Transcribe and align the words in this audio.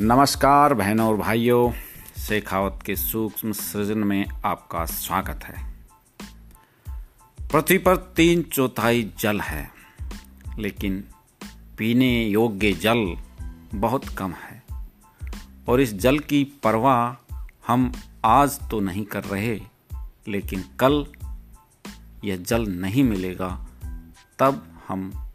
नमस्कार 0.00 0.74
बहनों 0.74 1.06
और 1.08 1.16
भाइयों, 1.16 1.72
शेखावत 2.20 2.78
के 2.86 2.94
सूक्ष्म 2.96 3.52
सृजन 3.52 3.98
में 3.98 4.26
आपका 4.44 4.84
स्वागत 4.84 5.44
है। 5.44 5.74
पृथ्वी 7.52 7.78
पर 7.78 7.96
तीन 7.96 8.42
चौथाई 8.42 9.12
जल 9.18 9.40
है, 9.40 9.70
लेकिन 10.58 11.04
पीने 11.78 12.24
योग्य 12.24 12.72
जल 12.72 13.04
बहुत 13.74 14.08
कम 14.08 14.32
है। 14.32 14.62
और 15.68 15.80
इस 15.80 15.94
जल 15.94 16.18
की 16.18 16.44
परवाह 16.62 17.34
हम 17.66 17.92
आज 18.24 18.58
तो 18.70 18.80
नहीं 18.80 19.04
कर 19.04 19.24
रहे, 19.24 19.60
लेकिन 20.28 20.64
कल 20.80 21.06
यह 22.24 22.36
जल 22.36 22.66
नहीं 22.66 23.04
मिलेगा, 23.04 23.66
तब 24.38 24.66
हम 24.88 25.30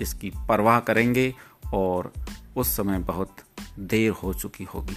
इसकी 0.00 0.32
परवाह 0.48 0.80
करेंगे 0.80 1.34
और 1.74 2.12
उस 2.56 2.76
समय 2.76 2.98
बहुत 2.98 3.36
देर 3.78 4.10
हो 4.10 4.34
चुकी 4.34 4.64
होगी। 4.64 4.96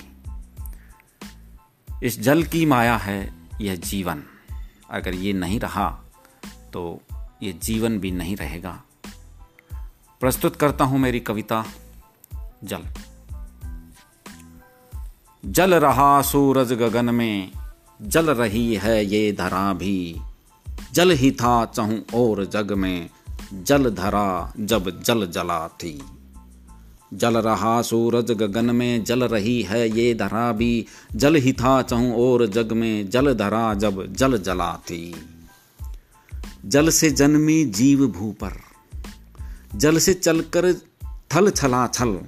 इस 2.03 2.19
जल 2.19 2.43
की 2.43 2.65
माया 2.65 2.97
है, 2.97 3.33
यह 3.61 3.75
जीवन। 3.75 4.23
अगर 4.89 5.15
ये 5.15 5.33
नहीं 5.33 5.59
रहा 5.59 6.03
तो 6.73 7.01
ये 7.43 7.53
जीवन 7.53 7.99
भी 7.99 8.11
नहीं 8.11 8.35
रहेगा। 8.35 8.83
प्रस्तुत 10.19 10.55
करता 10.55 10.85
हूँ 10.85 10.99
मेरी 10.99 11.19
कविता, 11.19 11.65
जल। 12.63 12.83
जल 15.45 15.73
रहा 15.73 16.21
सूरज 16.21 16.73
गगन 16.73 17.09
में, 17.15 17.51
जल 18.01 18.29
रही 18.29 18.75
है 18.75 19.05
ये 19.05 19.31
धरा 19.31 19.73
भी। 19.73 20.21
जल 20.93 21.11
ही 21.11 21.31
था 21.31 21.65
चहु 21.65 21.97
और 22.13 22.45
जग 22.45 22.71
में, 22.71 23.09
जल 23.53 23.89
धरा 23.89 24.53
जब 24.59 25.03
जल 25.03 25.27
जला 25.27 25.67
थी। 25.67 26.01
जल 27.13 27.37
रहा 27.37 27.81
सूरज 27.81 28.31
गगन 28.31 28.75
में 28.75 29.03
जल 29.03 29.23
रही 29.23 29.61
है 29.61 29.89
ये 29.99 30.13
धरा 30.13 30.51
भी। 30.51 30.85
जल 31.15 31.35
ही 31.35 31.53
था 31.53 31.81
चहु 31.81 32.13
और 32.13 32.45
जग 32.47 32.71
में 32.71 33.09
जल 33.09 33.33
धरा 33.33 33.73
जब 33.73 34.13
जल 34.13 34.37
जला 34.37 34.73
थी 34.73 35.15
जल 36.65 36.89
से 36.89 37.09
जन्मी 37.09 37.65
जीव 37.65 38.07
भू 38.07 38.31
पर 38.31 38.57
जल 39.75 39.97
से 39.97 40.13
चलकर 40.13 40.73
थल 41.05 41.49
छला 41.49 41.87
छल 41.87 42.19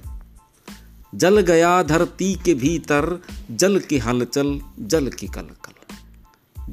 जल 1.15 1.39
गया 1.39 1.83
धरती 1.83 2.35
के 2.35 2.53
भीतर। 2.53 3.23
जल 3.51 3.79
की 3.79 3.97
हलचल, 3.97 4.61
जल 4.79 5.07
की 5.07 5.27
कलकल। 5.27 5.73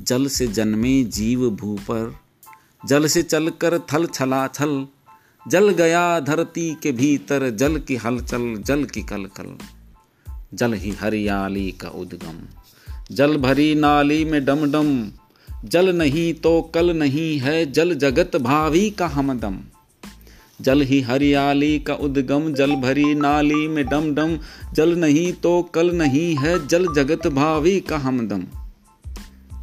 जल 0.02 0.27
से 0.27 0.46
जन्मे 0.46 1.04
जीव 1.04 1.50
भू 1.50 1.77
पर 1.77 2.16
जल 2.86 3.06
से 3.06 3.22
चलकर 3.22 3.78
थल 3.78 4.06
छला 4.06 4.46
छल 4.46 4.86
जल 5.48 5.69
गया 5.69 6.20
धरती 6.20 6.77
के 6.83 6.92
भीतर, 6.92 7.50
जल 7.50 7.78
की 7.78 7.97
हलचल, 7.97 8.62
जल 8.66 8.84
की 8.84 9.02
कलकल। 9.02 9.56
जल 10.55 10.72
ही 10.72 10.91
हरियाली 10.91 11.72
का 11.72 11.89
उद्गम। 11.89 12.41
जल 13.14 13.36
भरी 13.36 13.74
नाली 13.74 14.24
में 14.24 14.44
डम 14.44 14.72
डम 14.72 15.08
जल 15.64 15.97
नहीं 15.97 16.34
तो 16.34 16.62
कल 16.62 16.97
नहीं 16.97 17.39
है, 17.39 17.72
जल 17.72 17.94
जगत 17.94 18.36
भावी 18.36 18.91
का 18.91 19.06
हमदम। 19.06 19.58
जल 20.61 20.80
ही 20.80 21.00
हरियाली 21.00 21.78
का 21.78 21.94
उद्गम। 21.94 22.55
जल 22.55 22.74
भरी 22.74 23.14
नाली 23.14 23.69
में 23.69 23.86
डम 23.86 24.14
डम 24.14 24.39
जल 24.72 24.97
नहीं 24.97 25.33
तो 25.33 25.62
कल 25.62 25.97
नहीं 25.97 26.36
है, 26.36 26.67
जल 26.67 26.94
जगत 26.94 27.27
भावी 27.27 27.80
का 27.80 27.98
हमदम। 27.98 28.66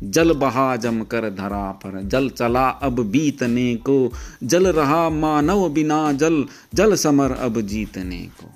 जल 0.03 0.33
बहा 0.33 0.75
जम 0.75 1.01
कर 1.01 1.29
धरा 1.29 1.71
पर, 1.71 2.01
जल 2.03 2.29
चला 2.29 2.69
अब 2.69 2.99
बीतने 2.99 3.75
को। 3.75 4.11
जल 4.43 4.67
रहा 4.67 5.09
मानव 5.09 5.69
बिना 5.69 6.11
जल 6.11 6.45
जल 6.73 6.95
समर 6.95 7.31
अब 7.31 7.61
जीतने 7.61 8.19
को। 8.19 8.49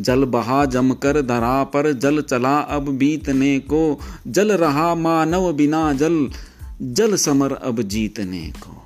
जल 0.00 0.24
बहा 0.24 0.64
जम 0.64 0.92
कर 0.92 1.22
धरा 1.22 1.64
पर, 1.64 1.92
जल 1.92 2.20
चला 2.20 2.58
अब 2.58 2.88
बीतने 2.88 3.58
को। 3.58 4.00
जल 4.26 4.52
रहा 4.52 4.94
मानव 4.94 5.52
बिना 5.52 5.92
जल 5.92 6.28
जल 6.82 7.16
समर 7.16 7.52
अब 7.52 7.82
जीतने 7.82 8.52
को। 8.60 8.82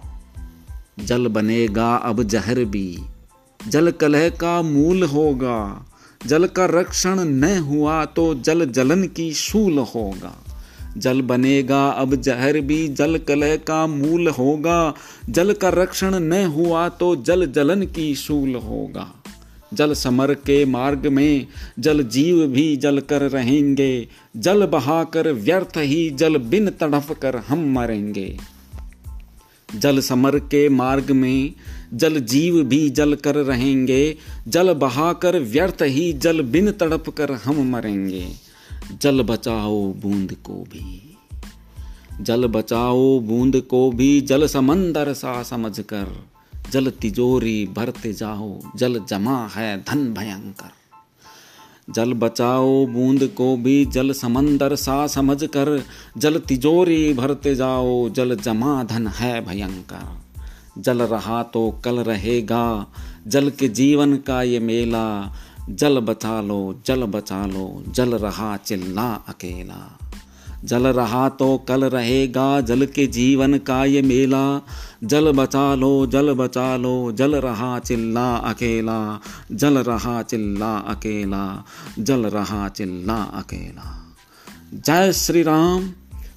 जल 1.05 1.27
बनेगा 1.27 1.95
अब 1.95 2.23
जहर 2.23 2.65
भी, 2.65 2.99
जल 3.69 3.91
कलह 3.91 4.29
का 4.29 4.63
मूल 4.63 5.03
होगा। 5.03 5.87
जल 6.27 6.47
का 6.47 6.65
रक्षण 6.65 7.25
न 7.25 7.59
हुआ 7.59 8.05
तो 8.05 8.35
जल 8.35 8.67
जलन 8.67 9.03
की 9.03 9.33
शूल 9.33 9.79
होगा। 9.79 10.52
जल 10.97 11.21
बनेगा, 11.23 11.89
अब 11.89 12.15
जहर 12.15 12.61
भी 12.61 12.89
जल 12.89 13.19
कलह 13.19 13.57
का 13.57 13.87
मूल 13.87 14.29
होगा। 14.29 14.95
जल 15.31 15.53
का 15.53 15.69
रक्षण 15.69 16.21
न 16.21 16.45
हुआ 16.45 16.89
तो 16.89 17.17
जल 17.17 17.47
जलन 17.47 17.83
की 17.83 18.15
शूल 18.15 18.55
होगा। 18.55 19.15
जल 19.75 19.95
समर 19.95 20.35
के 20.35 20.65
मार्ग 20.65 21.07
में 21.07 21.47
जल 21.79 22.03
जीव 22.03 22.47
भी 22.47 22.77
जल 22.77 22.99
कर 22.99 23.23
रहेंगे। 23.23 24.09
जल 24.37 24.67
बहाकर 24.67 25.33
व्यर्थ 25.33 25.73
ही 25.77 26.11
जल 26.11 26.37
बिन 26.37 26.71
तड़फ 26.71 27.13
कर 27.23 27.37
हम 27.37 27.73
मरेंगे। 27.73 28.39
जल 29.77 30.01
समर 30.01 30.39
के 30.39 30.69
मार्ग 30.69 31.11
में 31.11 31.53
जल 31.95 32.21
जीव 32.21 32.63
भी 32.63 32.91
जल 32.91 33.15
कर 33.15 33.35
रहेंगे। 33.35 34.17
जल 34.49 34.73
बहाकर 34.73 35.39
व्यर्थ 35.39 35.83
ही 35.83 36.13
जल 36.13 36.43
बिन 36.43 36.71
तड़प 36.71 37.09
कर 37.09 37.33
हम 37.33 37.71
मरेंगे। 37.71 38.52
जल 39.03 39.23
बचाओ 39.23 39.93
बूंद 39.93 40.35
को 40.35 40.55
भी। 40.55 41.17
जल 42.21 42.47
बचाओ 42.47 43.21
बूंद 43.21 43.61
को 43.61 43.91
भी, 43.91 44.21
जल 44.21 44.47
समंदर 44.47 45.13
सा 45.13 45.43
समझकर 45.43 46.27
जल 46.71 46.91
तिजोरी 46.91 47.67
भरते 47.67 48.13
जाओ, 48.13 48.61
जल 48.77 49.01
जमा 49.09 49.47
है 49.47 49.85
धन 49.89 50.15
भयंकर। 50.15 50.71
जल 51.93 52.13
बचाओ 52.13 52.87
बूंद 52.87 53.27
को 53.27 53.57
भी, 53.57 53.85
जल 53.85 54.13
समंदर 54.13 54.75
सा 54.75 55.07
समझकर 55.07 55.85
जल 56.19 56.39
तिजोरी 56.39 57.13
भरते 57.13 57.55
जाओ, 57.55 58.09
जल 58.09 58.37
जमा 58.37 58.85
धन 58.85 59.07
है 59.07 59.47
भयंकर। 59.47 60.23
जल 60.79 61.03
रहा 61.03 61.43
तो 61.43 61.81
कल 61.85 61.99
रहेगा, 61.99 62.87
जल 63.27 63.51
के 63.51 63.69
जीवन 63.69 64.17
का 64.17 64.43
ये 64.43 64.59
मेला। 64.59 65.35
जल 65.71 65.99
बचा 65.99 66.41
लो, 66.41 66.81
जल 66.87 67.05
बचा 67.05 67.47
लो, 67.47 67.85
जल 67.89 68.15
रहा 68.15 68.57
चिल्ला 68.57 69.15
अकेला। 69.15 69.99
जल 70.65 70.87
रहा 70.87 71.29
तो 71.29 71.59
कल 71.59 71.85
रहेगा, 71.85 72.61
जल 72.61 72.87
के 72.87 73.07
जीवन 73.07 73.59
का 73.59 73.85
ये 73.85 74.03
मेला। 74.03 74.67
जल 75.05 75.33
बचा 75.33 75.75
लो, 75.75 76.07
जल 76.07 76.33
बचा 76.33 76.77
लो, 76.77 77.13
जल 77.13 77.37
रहा 77.37 77.79
चिल्ला 77.79 78.37
अकेला। 78.37 79.21
जल 79.53 79.79
रहा 79.79 80.23
चिल्ला 80.23 80.79
अकेला, 80.79 81.65
जल 81.99 82.27
रहा 82.27 82.69
चिल्ला 82.69 83.23
अकेला। 83.23 84.17
जय 84.75 85.13
श्री 85.13 85.43
राम 85.43 85.91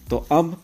तो 0.10 0.18
अब 0.32 0.62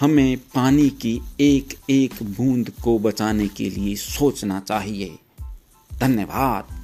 हमें 0.00 0.36
पानी 0.36 0.90
की 0.90 1.22
एक 1.40 1.74
एक 1.90 2.14
बूंद 2.22 2.70
को 2.84 2.98
बचाने 2.98 3.48
के 3.48 3.70
लिए 3.70 3.96
सोचना 3.96 4.60
चाहिए। 4.60 5.18
धन्यवाद। 6.00 6.83